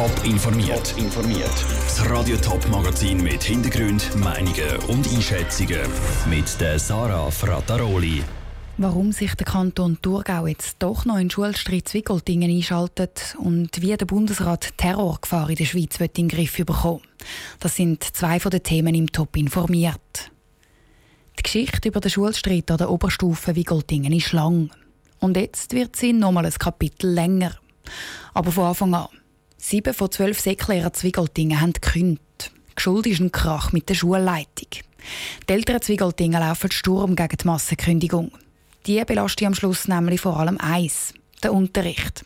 Top 0.00 0.24
informiert. 0.24 0.94
informiert. 0.96 1.52
Das 1.84 2.08
Radio 2.08 2.34
Top 2.38 2.66
Magazin 2.70 3.22
mit 3.22 3.42
Hintergrund, 3.42 4.16
Meinungen 4.16 4.78
und 4.88 5.06
Einschätzungen 5.06 5.82
mit 6.30 6.58
der 6.58 6.78
Sarah 6.78 7.30
Frataroli. 7.30 8.22
Warum 8.78 9.12
sich 9.12 9.34
der 9.34 9.44
Kanton 9.44 9.98
Thurgau 10.00 10.46
jetzt 10.46 10.76
doch 10.78 11.04
noch 11.04 11.18
in 11.18 11.28
Schulstreit 11.28 11.86
Zwickeltingen 11.86 12.50
einschaltet 12.50 13.36
und 13.40 13.82
wie 13.82 13.94
der 13.94 14.06
Bundesrat 14.06 14.70
Terrorgefahr 14.78 15.50
in 15.50 15.56
der 15.56 15.66
Schweiz 15.66 16.00
in 16.00 16.08
den 16.14 16.28
Griff 16.28 16.56
bekommen. 16.56 17.02
Das 17.58 17.76
sind 17.76 18.02
zwei 18.02 18.40
von 18.40 18.52
den 18.52 18.62
Themen 18.62 18.94
im 18.94 19.12
Top 19.12 19.36
informiert. 19.36 20.30
Die 21.38 21.42
Geschichte 21.42 21.88
über 21.88 22.00
den 22.00 22.10
Schulstreit 22.10 22.70
an 22.70 22.78
der 22.78 22.90
Oberstufe 22.90 23.54
Wigoltingen 23.54 24.14
ist 24.14 24.32
lang. 24.32 24.70
Und 25.18 25.36
jetzt 25.36 25.74
wird 25.74 25.94
sie 25.94 26.14
nochmal 26.14 26.46
ein 26.46 26.54
Kapitel 26.54 27.10
länger. 27.10 27.52
Aber 28.32 28.50
von 28.50 28.64
Anfang 28.64 28.94
an. 28.94 29.08
Sieben 29.62 29.92
von 29.92 30.10
zwölf 30.10 30.40
Säcklehrern 30.40 30.94
Zwiegeltingen 30.94 31.60
haben 31.60 31.74
gekündigt. 31.74 32.50
Schuld 32.78 33.06
ist 33.06 33.20
ein 33.20 33.30
Krach 33.30 33.72
mit 33.72 33.90
der 33.90 33.94
Schulleitung. 33.94 34.68
Die 35.46 35.52
Eltern 35.52 35.82
Zwiegeltingen 35.82 36.40
laufen 36.40 36.72
Sturm 36.72 37.14
gegen 37.14 37.36
die 37.36 37.46
Massenkündigung. 37.46 38.32
Die 38.86 39.04
belastet 39.04 39.46
am 39.46 39.54
Schluss 39.54 39.86
nämlich 39.86 40.22
vor 40.22 40.40
allem 40.40 40.56
eins, 40.58 41.12
den 41.44 41.50
Unterricht. 41.50 42.24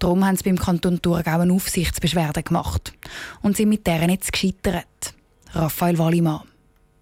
Darum 0.00 0.26
haben 0.26 0.36
sie 0.36 0.42
beim 0.42 0.58
Kanton 0.58 1.00
Thurgau 1.00 1.38
eine 1.38 1.52
Aufsichtsbeschwerde 1.52 2.42
gemacht 2.42 2.92
und 3.40 3.56
sind 3.56 3.68
mit 3.68 3.86
deren 3.86 4.10
jetzt 4.10 4.32
gescheitert. 4.32 5.14
Raphael 5.52 5.96
Wallimann. 5.96 6.40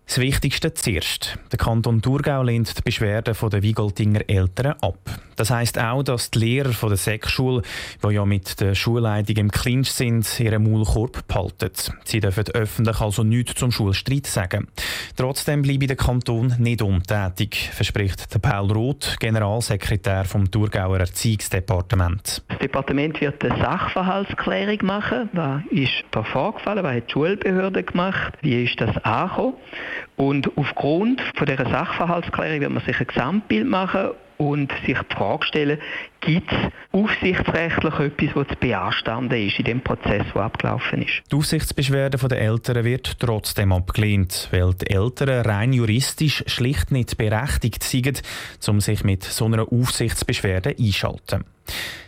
Das 0.07 0.19
Wichtigste 0.19 0.75
zuerst. 0.75 1.39
Der 1.51 1.59
Kanton 1.59 2.03
Thurgau 2.03 2.43
lehnt 2.43 2.77
die 2.77 2.83
Beschwerden 2.83 3.35
der 3.51 3.63
Wigoltinger 3.63 4.29
Eltern 4.29 4.75
ab. 4.83 4.99
Das 5.37 5.51
heisst 5.51 5.79
auch, 5.79 6.03
dass 6.03 6.31
die 6.31 6.39
Lehrer 6.39 6.73
von 6.73 6.91
der 6.91 6.99
Sexschule, 6.99 7.63
die 8.05 8.15
ja 8.15 8.25
mit 8.25 8.61
der 8.61 8.75
Schulleitung 8.75 9.37
im 9.37 9.51
Clinch 9.51 9.91
sind, 9.91 10.41
ihren 10.41 10.71
Maulkorb 10.71 11.27
behalten. 11.27 11.71
Sie 12.05 12.21
dürfen 12.21 12.45
öffentlich 12.55 13.01
also 13.01 13.23
nichts 13.23 13.55
zum 13.55 13.73
Schulstreit 13.73 14.27
sagen. 14.27 14.69
Trotzdem 15.17 15.63
bleibe 15.63 15.87
der 15.87 15.97
Kanton 15.97 16.55
nicht 16.59 16.83
untätig, 16.83 17.71
verspricht 17.73 18.33
der 18.35 18.39
Paul 18.39 18.71
Roth, 18.73 19.17
Generalsekretär 19.21 20.25
vom 20.25 20.51
Thurgauer 20.51 21.01
Erziehungsdepartement. 21.01 22.43
Das 22.49 22.59
Departement 22.59 23.21
wird 23.21 23.45
eine 23.45 23.61
Sachverhaltsklärung 23.61 24.79
machen. 24.83 25.29
Was 25.33 25.63
ist 25.71 26.05
da 26.11 26.23
vorgefallen? 26.23 26.85
Was 26.85 26.97
hat 26.97 27.09
die 27.09 27.13
Schulbehörde 27.13 27.83
gemacht? 27.83 28.35
Wie 28.43 28.65
ist 28.65 28.81
das 28.81 28.97
angekommen? 29.05 29.55
Und 30.17 30.51
aufgrund 30.57 31.21
dieser 31.41 31.69
Sachverhaltsklärung 31.69 32.61
wird 32.61 32.71
man 32.71 32.85
sich 32.85 32.99
ein 33.01 33.07
Gesamtbild 33.07 33.67
machen 33.67 34.11
und 34.51 34.73
sich 34.85 34.99
die 34.99 35.15
Frage 35.15 35.47
stellen, 35.47 35.79
gibt 36.21 36.51
es 36.53 36.59
aufsichtsrechtlich 36.93 37.95
etwas, 37.95 38.37
was 38.37 38.49
zu 38.49 38.57
beanstanden 38.57 39.47
ist 39.47 39.59
in 39.59 39.65
dem 39.65 39.81
Prozess, 39.81 40.25
der 40.35 40.43
abgelaufen 40.43 41.03
ist. 41.03 41.23
Die 41.31 41.37
Aufsichtsbeschwerde 41.37 42.19
der 42.19 42.41
Eltern 42.41 42.85
wird 42.85 43.19
trotzdem 43.19 43.73
abgelehnt, 43.73 44.49
weil 44.51 44.75
die 44.75 44.91
Eltern 44.91 45.47
rein 45.47 45.73
juristisch 45.73 46.45
schlicht 46.47 46.91
nicht 46.91 47.17
berechtigt 47.17 47.83
sind, 47.83 48.23
um 48.69 48.81
sich 48.81 49.05
mit 49.05 49.25
so 49.25 49.47
einer 49.47 49.71
Aufsichtsbeschwerde 49.71 50.75
einschalten. 50.79 51.45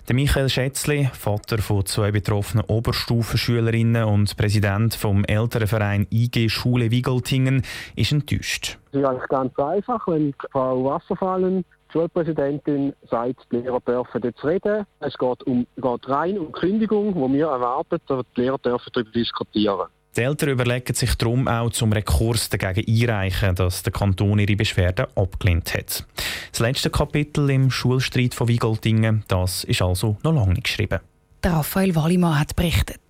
Der 0.09 0.15
Michael 0.15 0.51
Schätzli, 0.51 1.09
Vater 1.15 1.59
von 1.59 1.87
zwei 1.87 2.11
betroffenen 2.11 2.67
Oberstufenschülerinnen 2.67 4.05
und 4.05 4.37
Präsident 4.37 4.95
vom 4.95 5.25
Elternverein 5.25 6.07
IG 6.11 6.51
Schule 6.51 6.91
Wiegeltingen, 6.91 7.63
ist 7.97 8.13
enttäuscht. 8.13 8.79
Es 8.93 9.01
ist 9.01 9.29
ganz 9.29 9.59
einfach, 9.59 10.07
wenn 10.07 10.35
Frau 10.53 10.85
Wasserfallen 10.85 11.65
Schulpräsidentin 11.95 12.93
sagt, 13.09 13.47
die 13.53 13.57
Lehrer 13.57 13.81
dürfen 13.81 14.21
jetzt 14.23 14.45
reden. 14.45 14.85
Es 14.99 15.17
geht, 15.17 15.43
um, 15.45 15.65
geht 15.77 16.09
rein 16.09 16.39
um 16.39 16.51
Kündigung, 16.51 17.15
wo 17.15 17.33
wir 17.33 17.47
erwarten, 17.47 17.99
dass 18.09 18.27
die 18.37 18.41
Lehrer 18.41 18.59
dürfen 18.59 18.91
darüber 18.93 19.11
diskutieren 19.13 19.87
die 20.17 20.21
Eltern 20.21 20.51
überlegen 20.51 20.95
sich 20.95 21.17
darum 21.17 21.49
auch 21.49 21.71
zum 21.71 21.93
Rekurs 21.93 22.49
dagegen 22.49 22.87
einreichen, 22.89 23.57
dass 23.57 23.83
der 23.83 23.93
Kanton 23.93 24.39
ihre 24.39 24.55
Beschwerden 24.55 25.07
abgelehnt 25.17 25.75
hat. 25.75 26.07
Das 26.53 26.61
letzte 26.61 26.89
Kapitel 26.91 27.51
im 27.51 27.69
Schulstreit 27.71 28.33
von 28.33 28.47
Wiegoldingen, 28.47 29.25
das 29.27 29.65
ist 29.65 29.83
also 29.83 30.17
noch 30.23 30.33
lange 30.33 30.53
nicht 30.53 30.65
geschrieben. 30.65 31.01
Der 31.43 31.53
Raphael 31.55 31.97
Wallimann 31.97 32.39
hat 32.39 32.55
berichtet. 32.55 33.01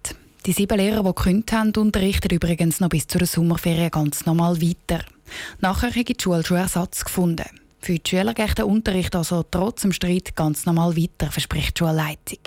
Die 0.46 0.52
sieben 0.52 0.78
Lehrer, 0.78 1.02
die 1.02 1.14
gekündigt 1.14 1.52
haben, 1.52 1.72
unterrichten 1.76 2.34
übrigens 2.34 2.80
noch 2.80 2.88
bis 2.88 3.06
zur 3.06 3.24
Sommerferien 3.26 3.90
ganz 3.90 4.24
normal 4.26 4.60
weiter. 4.60 5.04
Nachher 5.60 5.94
hat 5.94 6.08
die 6.08 6.16
Schule 6.18 6.44
schon 6.44 6.56
Ersatz 6.56 7.04
gefunden. 7.04 7.63
Für 7.84 7.98
die 7.98 8.08
Schüler 8.08 8.32
geht 8.32 8.56
der 8.56 8.66
Unterricht 8.66 9.14
also 9.14 9.42
trotz 9.42 9.82
dem 9.82 9.92
Streit 9.92 10.34
ganz 10.34 10.64
normal 10.64 10.96
weiter, 10.96 11.30
verspricht 11.30 11.78
die 11.78 11.80
Schulleitung. 11.80 12.38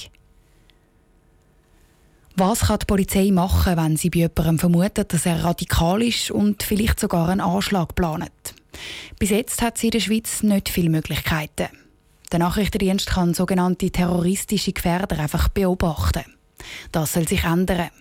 Was 2.36 2.62
kann 2.62 2.80
die 2.80 2.88
Polizei 2.88 3.30
machen, 3.30 3.78
wenn 3.78 3.98
sie 3.98 4.10
bei 4.10 4.22
jemandem 4.22 4.58
vermutet, 4.58 5.14
dass 5.14 5.28
er 5.28 5.44
radikal 5.44 6.02
ist 6.02 6.32
und 6.32 6.64
vielleicht 6.64 7.00
sogar 7.00 7.30
einen 7.30 7.42
Anschlag 7.42 7.94
plant? 7.94 8.32
Bis 9.20 9.30
jetzt 9.30 9.62
hat 9.62 9.78
sie 9.78 9.88
in 9.88 9.92
der 9.92 10.00
Schweiz 10.00 10.42
nicht 10.42 10.70
viele 10.70 10.90
Möglichkeiten. 10.90 11.68
Der 12.32 12.40
Nachrichtendienst 12.40 13.06
kann 13.06 13.36
sogenannte 13.36 13.92
terroristische 13.92 14.74
Gefährder 14.74 15.20
einfach 15.20 15.50
beobachten. 15.50 16.24
Das 16.92 17.14
soll 17.14 17.28
sich 17.28 17.44
ändern. 17.44 17.92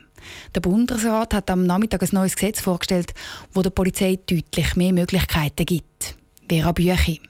Der 0.55 0.61
Bundesrat 0.61 1.35
hat 1.35 1.51
am 1.51 1.67
Nachmittag 1.67 2.03
ein 2.03 2.09
neues 2.13 2.35
Gesetz 2.35 2.63
vorgestellt, 2.63 3.13
wo 3.53 3.61
der 3.61 3.69
Polizei 3.69 4.19
deutlich 4.27 4.75
mehr 4.75 4.95
Möglichkeiten 4.95 5.67
gibt. 5.67 6.16
Vera 6.49 6.73
Büchi. 6.73 7.21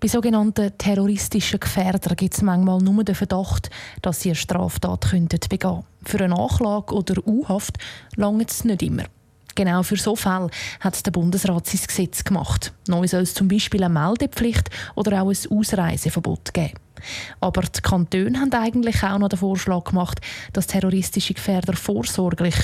Bei 0.00 0.08
sogenannten 0.08 0.76
terroristischen 0.76 1.58
Gefährdern 1.58 2.16
gibt 2.16 2.34
es 2.34 2.42
manchmal 2.42 2.78
nur 2.80 3.02
den 3.02 3.14
Verdacht, 3.14 3.70
dass 4.02 4.20
sie 4.20 4.28
eine 4.28 4.36
Straftat 4.36 5.10
könnten. 5.10 5.40
Für 6.04 6.18
eine 6.18 6.34
Nachlage 6.34 6.94
oder 6.94 7.26
U-Haft 7.26 7.78
langt 8.16 8.50
es 8.50 8.64
nicht 8.64 8.82
immer. 8.82 9.04
Genau 9.54 9.82
für 9.82 9.96
so 9.96 10.14
Fälle 10.14 10.50
hat 10.80 11.06
der 11.06 11.10
Bundesrat 11.12 11.66
sein 11.66 11.80
Gesetz 11.86 12.22
gemacht. 12.22 12.74
Neu 12.88 13.08
soll 13.08 13.22
es 13.22 13.32
zum 13.32 13.48
Beispiel 13.48 13.82
eine 13.82 13.94
Meldepflicht 13.94 14.68
oder 14.94 15.22
auch 15.22 15.30
ein 15.30 15.58
Ausreiseverbot 15.58 16.52
geben. 16.52 16.74
Aber 17.40 17.62
die 17.62 17.80
Kantone 17.80 18.38
haben 18.38 18.52
eigentlich 18.52 19.02
auch 19.02 19.18
noch 19.18 19.30
den 19.30 19.38
Vorschlag 19.38 19.84
gemacht, 19.84 20.20
dass 20.52 20.66
terroristische 20.66 21.32
Gefährder 21.32 21.72
vorsorglich 21.74 22.54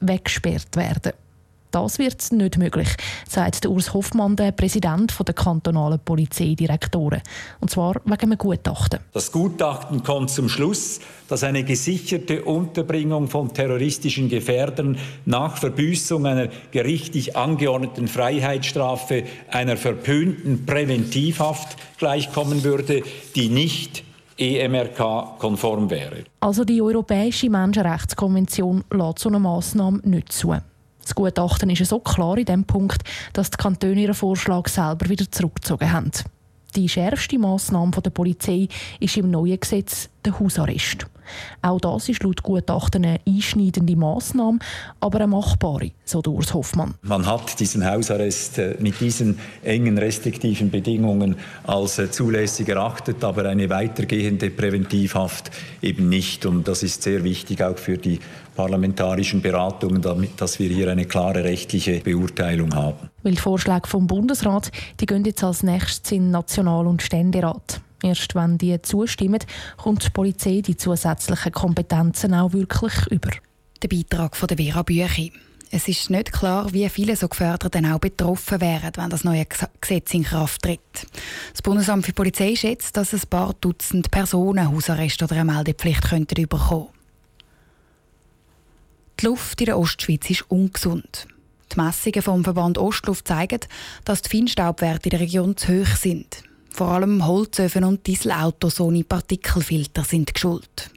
weggesperrt 0.00 0.74
werden 0.74 1.12
können. 1.12 1.29
Das 1.70 1.98
wird 1.98 2.32
nicht 2.32 2.58
möglich, 2.58 2.88
sagt 3.28 3.66
Urs 3.66 3.94
Hoffmann, 3.94 4.34
der 4.36 4.52
Präsident 4.52 5.14
der 5.26 5.34
kantonalen 5.34 6.00
Polizeidirektoren. 6.00 7.22
Und 7.60 7.70
zwar 7.70 7.94
wegen 8.04 8.22
einem 8.22 8.38
Gutachten. 8.38 9.00
Das 9.12 9.30
Gutachten 9.30 10.02
kommt 10.02 10.30
zum 10.30 10.48
Schluss, 10.48 11.00
dass 11.28 11.44
eine 11.44 11.62
gesicherte 11.62 12.42
Unterbringung 12.44 13.28
von 13.28 13.54
terroristischen 13.54 14.28
Gefährdern 14.28 14.98
nach 15.26 15.58
Verbüßung 15.58 16.26
einer 16.26 16.48
gerichtlich 16.72 17.36
angeordneten 17.36 18.08
Freiheitsstrafe 18.08 19.24
einer 19.48 19.76
verpönten 19.76 20.66
Präventivhaft 20.66 21.76
gleichkommen 21.98 22.64
würde, 22.64 23.02
die 23.36 23.48
nicht 23.48 24.02
EMRK-konform 24.40 25.90
wäre. 25.90 26.24
Also 26.40 26.64
die 26.64 26.80
Europäische 26.80 27.50
Menschenrechtskonvention 27.50 28.84
lässt 28.90 29.18
so 29.20 29.28
eine 29.28 29.38
Massnahme 29.38 30.00
nicht 30.02 30.32
zu. 30.32 30.56
Das 31.10 31.16
Gutachten 31.16 31.70
ist 31.70 31.84
so 31.84 31.98
klar 31.98 32.38
in 32.38 32.44
dem 32.44 32.62
Punkt, 32.62 33.02
dass 33.32 33.50
die 33.50 33.56
Kantone 33.56 34.00
ihren 34.00 34.14
Vorschlag 34.14 34.68
selber 34.68 35.08
wieder 35.08 35.28
zurückgezogen 35.28 35.92
haben. 35.92 36.12
Die 36.76 36.88
schärfste 36.88 37.36
Massnahme 37.36 37.90
der 37.90 38.10
Polizei 38.10 38.68
ist 39.00 39.16
im 39.16 39.28
neuen 39.28 39.58
Gesetz 39.58 40.08
der 40.24 40.38
Hausarrest. 40.38 41.08
Auch 41.62 41.80
das 41.80 42.08
ist 42.08 42.22
laut 42.22 42.42
Gutachten 42.42 43.04
eine 43.04 43.20
einschneidende 43.26 43.96
Massnahme, 43.96 44.58
aber 45.00 45.18
eine 45.20 45.28
machbare, 45.28 45.90
so 46.04 46.22
Urs 46.26 46.54
Hoffmann. 46.54 46.94
Man 47.02 47.26
hat 47.26 47.58
diesen 47.60 47.84
Hausarrest 47.84 48.58
äh, 48.58 48.76
mit 48.78 49.00
diesen 49.00 49.38
engen 49.62 49.98
restriktiven 49.98 50.70
Bedingungen 50.70 51.36
als 51.64 51.98
äh, 51.98 52.10
zulässig 52.10 52.68
erachtet, 52.68 53.22
aber 53.24 53.46
eine 53.46 53.68
weitergehende 53.70 54.50
Präventivhaft 54.50 55.50
eben 55.82 56.08
nicht. 56.08 56.46
Und 56.46 56.68
das 56.68 56.82
ist 56.82 57.02
sehr 57.02 57.24
wichtig 57.24 57.62
auch 57.62 57.78
für 57.78 57.98
die 57.98 58.20
parlamentarischen 58.54 59.40
Beratungen, 59.40 60.02
damit, 60.02 60.40
dass 60.40 60.58
wir 60.58 60.68
hier 60.68 60.90
eine 60.90 61.06
klare 61.06 61.44
rechtliche 61.44 62.00
Beurteilung 62.00 62.74
haben. 62.74 63.08
Weil 63.22 63.32
die 63.32 63.40
Vorschläge 63.40 63.88
vom 63.88 64.06
Bundesrat, 64.06 64.70
die 65.00 65.06
gehen 65.06 65.24
jetzt 65.24 65.42
als 65.42 65.62
nächstes 65.62 66.12
in 66.12 66.30
National- 66.30 66.86
und 66.86 67.02
Ständerat. 67.02 67.80
Erst 68.02 68.34
wenn 68.34 68.58
die 68.58 68.80
zustimmen, 68.80 69.40
kommt 69.76 70.04
die 70.04 70.10
Polizei 70.10 70.62
die 70.64 70.76
zusätzlichen 70.76 71.52
Kompetenzen 71.52 72.34
auch 72.34 72.52
wirklich 72.52 72.94
über. 73.10 73.30
Der 73.82 73.88
Beitrag 73.88 74.36
von 74.36 74.48
der 74.48 74.56
Vera 74.56 74.82
Büchi. 74.82 75.32
Es 75.72 75.86
ist 75.86 76.10
nicht 76.10 76.32
klar, 76.32 76.72
wie 76.72 76.88
viele 76.88 77.14
so 77.14 77.28
Geförderten 77.28 77.86
auch 77.92 78.00
betroffen 78.00 78.60
wären, 78.60 78.90
wenn 78.96 79.08
das 79.10 79.22
neue 79.22 79.46
Gesetz 79.80 80.12
in 80.12 80.24
Kraft 80.24 80.62
tritt. 80.62 80.80
Das 81.52 81.62
Bundesamt 81.62 82.04
für 82.04 82.12
Polizei 82.12 82.56
schätzt, 82.56 82.96
dass 82.96 83.12
ein 83.12 83.20
paar 83.30 83.54
Dutzend 83.60 84.10
Personen 84.10 84.68
Hausarrest 84.68 85.22
oder 85.22 85.36
eine 85.36 85.44
Meldepflicht 85.44 86.08
könnten 86.08 86.48
bekommen. 86.48 86.88
Die 89.20 89.26
Luft 89.26 89.60
in 89.60 89.66
der 89.66 89.78
Ostschweiz 89.78 90.28
ist 90.28 90.50
ungesund. 90.50 91.28
Die 91.72 91.80
Messungen 91.80 92.22
vom 92.22 92.42
Verband 92.42 92.78
Ostluft 92.78 93.28
zeigen, 93.28 93.60
dass 94.04 94.22
die 94.22 94.36
Feinstaubwerte 94.36 95.08
in 95.08 95.10
der 95.10 95.20
Region 95.20 95.56
zu 95.56 95.68
hoch 95.68 95.94
sind. 95.94 96.42
Vor 96.72 96.88
allem 96.88 97.26
Holzöfen 97.26 97.84
und 97.84 98.06
Dieselautos 98.06 98.80
ohne 98.80 99.04
Partikelfilter 99.04 100.04
sind 100.04 100.32
geschuld. 100.32 100.90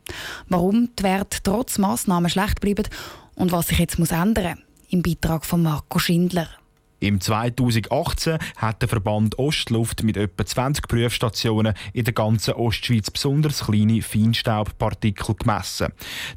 Warum 0.47 0.89
die 0.97 1.03
Werte 1.03 1.39
trotz 1.43 1.77
Massnahmen 1.77 2.29
schlecht 2.29 2.61
bleiben 2.61 2.87
und 3.35 3.51
was 3.51 3.67
sich 3.67 3.79
jetzt 3.79 3.99
muss 3.99 4.11
ändern 4.11 4.59
im 4.89 5.01
Beitrag 5.01 5.45
von 5.45 5.63
Marco 5.63 5.99
Schindler. 5.99 6.47
Im 7.03 7.19
2018 7.19 8.37
hat 8.55 8.81
der 8.81 8.87
Verband 8.87 9.37
Ostluft 9.37 10.03
mit 10.03 10.15
etwa 10.15 10.45
20 10.45 10.87
Prüfstationen 10.87 11.73
in 11.91 12.05
der 12.05 12.13
ganzen 12.13 12.53
Ostschweiz 12.53 13.11
besonders 13.11 13.65
kleine 13.65 14.01
Feinstaubpartikel 14.01 15.35
gemessen. 15.35 15.91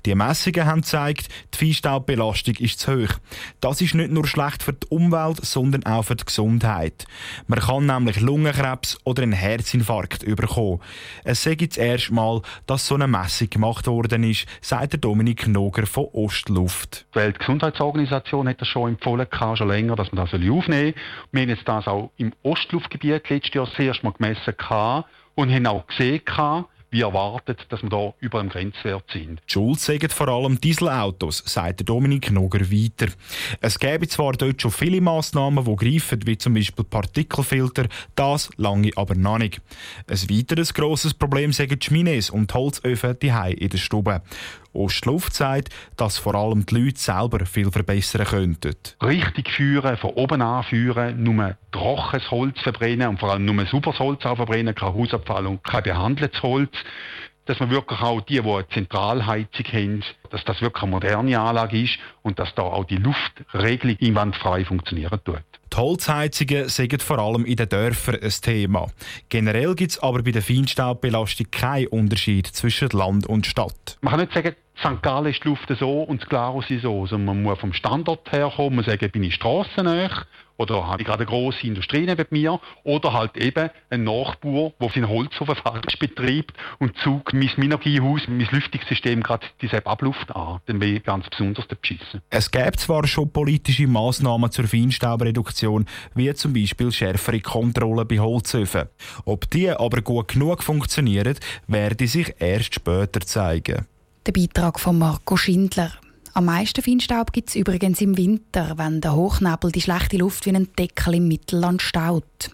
Die 0.04 0.16
Messungen 0.16 0.66
haben 0.66 0.80
gezeigt, 0.80 1.28
die 1.54 1.66
Feinstaubbelastung 1.66 2.56
ist 2.56 2.80
zu 2.80 2.96
hoch. 2.96 3.14
Das 3.60 3.80
ist 3.80 3.94
nicht 3.94 4.10
nur 4.10 4.26
schlecht 4.26 4.64
für 4.64 4.72
die 4.72 4.88
Umwelt, 4.88 5.46
sondern 5.46 5.86
auch 5.86 6.02
für 6.02 6.16
die 6.16 6.24
Gesundheit. 6.24 7.04
Man 7.46 7.60
kann 7.60 7.86
nämlich 7.86 8.20
Lungenkrebs 8.20 8.98
oder 9.04 9.22
einen 9.22 9.34
Herzinfarkt 9.34 10.24
überkommen. 10.24 10.80
Es 11.22 11.44
sei 11.44 11.54
das 11.54 11.76
erste 11.76 12.12
Mal, 12.12 12.42
dass 12.66 12.88
so 12.88 12.96
eine 12.96 13.06
Messung 13.06 13.50
gemacht 13.50 13.86
worden 13.86 14.24
ist, 14.24 14.46
sagt 14.62 15.04
Dominik 15.04 15.46
Noger 15.46 15.86
von 15.86 16.06
Ostluft. 16.06 17.06
Die 17.14 17.20
Weltgesundheitsorganisation 17.20 18.48
hat 18.48 18.60
das 18.60 18.66
schon 18.66 18.94
empfohlen, 18.94 19.28
schon 19.54 19.68
länger, 19.68 19.94
dass 19.94 20.10
man 20.10 20.24
das 20.24 20.32
aufnehmen. 20.56 20.94
Wir 21.32 21.42
haben 21.42 21.48
jetzt 21.48 21.68
das 21.68 21.86
auch 21.86 22.10
im 22.16 22.32
Ostluftgebiet 22.42 23.28
letztes 23.28 23.54
Jahr 23.54 23.68
das 23.76 24.02
Mal 24.02 24.12
gemessen 24.12 24.54
und 25.34 25.52
haben 25.52 25.66
auch 25.66 25.86
gesehen, 25.86 26.22
wie 26.90 27.00
erwartet, 27.00 27.66
dass 27.68 27.82
wir 27.82 27.90
da 27.90 28.14
über 28.20 28.40
dem 28.40 28.48
Grenzwert 28.48 29.04
sind. 29.12 29.40
Die 29.46 29.52
Schuld 29.52 29.80
sagen 29.80 30.08
vor 30.08 30.28
allem 30.28 30.60
Dieselautos, 30.60 31.42
sagt 31.44 31.88
Dominik 31.88 32.30
Noger 32.30 32.70
weiter. 32.70 33.12
Es 33.60 33.78
gäbe 33.78 34.08
zwar 34.08 34.32
dort 34.32 34.62
schon 34.62 34.70
viele 34.70 35.00
Massnahmen, 35.00 35.64
die 35.64 35.76
greifen, 35.76 36.26
wie 36.26 36.38
zum 36.38 36.54
Beispiel 36.54 36.84
Partikelfilter, 36.84 37.86
das 38.14 38.50
lange 38.56 38.90
aber 38.96 39.14
noch 39.14 39.38
nicht. 39.38 39.60
Ein 40.08 40.30
weiteres 40.30 40.72
grosses 40.72 41.12
Problem 41.12 41.52
sind 41.52 41.70
die 41.70 41.84
Schmines 41.84 42.30
und 42.30 42.50
die 42.50 42.54
Holzöfen 42.54 43.18
die 43.20 43.28
in 43.28 43.68
der 43.68 43.78
Stube. 43.78 44.22
Ostluft 44.76 45.34
sagt, 45.34 45.70
dass 45.96 46.18
vor 46.18 46.34
allem 46.34 46.64
die 46.66 46.74
Leute 46.74 46.98
selber 46.98 47.44
viel 47.46 47.70
verbessern 47.70 48.26
könnten. 48.26 48.74
Richtig 49.02 49.50
führen, 49.50 49.96
von 49.96 50.10
oben 50.10 50.42
an 50.42 50.64
führen, 50.64 51.22
nur 51.22 51.56
trockenes 51.72 52.30
Holz 52.30 52.60
verbrennen 52.60 53.08
und 53.08 53.20
vor 53.20 53.32
allem 53.32 53.44
nur 53.44 53.66
sauberes 53.66 53.98
Holz 53.98 54.22
verbrennen, 54.22 54.74
kein 54.74 54.94
Hausabfall 54.94 55.46
und 55.46 55.64
kein 55.64 55.82
behandeltes 55.82 56.42
Holz 56.42 56.72
dass 57.46 57.60
man 57.60 57.70
wirklich 57.70 58.00
auch 58.00 58.20
die, 58.22 58.42
die 58.42 58.50
eine 58.50 58.68
Zentralheizung 58.68 59.66
haben, 59.66 60.04
dass 60.30 60.44
das 60.44 60.60
wirklich 60.60 60.82
eine 60.82 60.90
moderne 60.90 61.40
Anlage 61.40 61.80
ist 61.80 61.98
und 62.22 62.38
dass 62.38 62.54
da 62.54 62.62
auch 62.62 62.84
die 62.84 62.96
Luftregelung 62.96 63.96
einwandfrei 64.02 64.64
funktionieren 64.64 65.20
tut. 65.24 65.44
Die 65.76 65.80
Holzheizungen 65.82 66.70
sind 66.70 67.02
vor 67.02 67.18
allem 67.18 67.44
in 67.44 67.56
den 67.56 67.68
Dörfern 67.68 68.18
ein 68.22 68.30
Thema. 68.30 68.86
Generell 69.28 69.74
gibt 69.74 69.90
es 69.90 69.98
aber 69.98 70.22
bei 70.22 70.30
der 70.30 70.40
Feinstaubbelastung 70.40 71.50
keinen 71.50 71.88
Unterschied 71.88 72.46
zwischen 72.46 72.88
Land 72.92 73.26
und 73.26 73.44
Stadt. 73.44 73.98
Man 74.00 74.12
kann 74.12 74.20
nicht 74.20 74.32
sagen, 74.32 74.56
St. 74.78 75.02
Gallen 75.02 75.26
ist 75.26 75.44
die 75.44 75.48
Luft 75.48 75.68
so 75.78 76.02
und 76.02 76.22
das 76.22 76.28
Glarus 76.30 76.70
ist 76.70 76.80
so. 76.80 77.02
Also 77.02 77.18
man 77.18 77.42
muss 77.42 77.58
vom 77.58 77.74
Standort 77.74 78.32
her 78.32 78.50
kommen, 78.56 78.76
man 78.76 78.86
sagen, 78.86 79.10
bin 79.10 79.22
ich 79.22 79.34
strassennäher 79.34 80.24
oder 80.56 80.86
habe 80.86 81.02
ich 81.02 81.06
gerade 81.06 81.20
eine 81.20 81.26
grosse 81.26 81.66
Industrie 81.66 82.06
neben 82.06 82.26
mir 82.30 82.60
oder 82.84 83.12
halt 83.12 83.36
eben 83.36 83.70
ein 83.90 84.04
Nachbar, 84.04 84.72
der 84.80 84.88
seinen 84.90 85.08
Holzhofen 85.08 85.56
falsch 85.56 85.98
betreibt 85.98 86.52
und 86.78 86.96
zog 87.02 87.32
mein 87.32 87.50
Minergiehaus, 87.56 88.22
mein 88.28 88.48
Lüftungssystem 88.50 89.22
gerade 89.22 89.46
diese 89.60 89.84
Abluft 89.86 90.34
an. 90.34 90.60
Dann 90.66 90.78
bin 90.78 90.96
ich 90.96 91.04
ganz 91.04 91.28
besonders 91.28 91.66
beschissen. 91.66 92.22
Es 92.30 92.50
gibt 92.50 92.80
zwar 92.80 93.06
schon 93.06 93.30
politische 93.30 93.86
Massnahmen 93.86 94.50
zur 94.50 94.66
Feinstaubreduktion, 94.66 95.86
wie 96.14 96.32
zum 96.34 96.52
Beispiel 96.52 96.92
schärfere 96.92 97.40
Kontrollen 97.40 98.06
bei 98.06 98.18
Holzöfen. 98.18 98.88
Ob 99.24 99.50
die 99.50 99.70
aber 99.70 100.02
gut 100.02 100.28
genug 100.28 100.62
funktionieren, 100.62 101.36
werde 101.66 102.06
sich 102.06 102.34
erst 102.38 102.74
später 102.74 103.20
zeigen. 103.20 103.86
Der 104.26 104.32
Beitrag 104.32 104.80
von 104.80 104.98
Marco 104.98 105.36
Schindler. 105.36 105.92
Am 106.36 106.44
meisten 106.44 106.82
Feinstaub 106.82 107.32
gibt 107.32 107.48
es 107.48 107.54
übrigens 107.54 108.02
im 108.02 108.18
Winter, 108.18 108.74
wenn 108.76 109.00
der 109.00 109.14
Hochnebel 109.14 109.72
die 109.72 109.80
schlechte 109.80 110.18
Luft 110.18 110.44
wie 110.44 110.54
ein 110.54 110.68
Deckel 110.78 111.14
im 111.14 111.28
Mittelland 111.28 111.80
staut. 111.80 112.50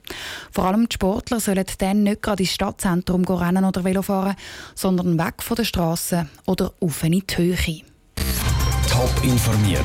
Vor 0.52 0.66
allem 0.66 0.88
die 0.88 0.94
Sportler 0.94 1.40
sollen 1.40 1.64
dann 1.78 2.04
nicht 2.04 2.22
gerade 2.22 2.44
ins 2.44 2.52
Stadtzentrum 2.52 3.24
rennen 3.24 3.64
oder 3.64 3.82
Velo 3.82 4.02
fahren, 4.02 4.36
sondern 4.76 5.18
weg 5.18 5.42
von 5.42 5.56
der 5.56 5.64
Straße 5.64 6.28
oder 6.46 6.72
auf 6.78 7.02
in 7.02 7.10
die 7.10 7.24
Höhe. 7.34 7.82
Top 8.88 9.24
informiert, 9.24 9.80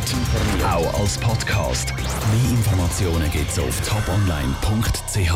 auch 0.63 0.99
als 0.99 1.17
Podcast. 1.17 1.91
Mehr 1.95 2.51
Informationen 2.51 3.31
gibt 3.31 3.49
es 3.49 3.57
auf 3.57 3.81
toponline.ch. 3.81 5.33